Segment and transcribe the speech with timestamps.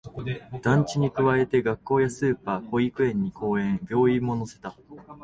[0.63, 4.75] 団地に加えて、学校やスーパー、保育園に公園、病院も乗せた